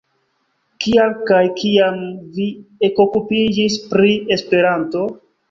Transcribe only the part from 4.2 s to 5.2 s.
Esperanto?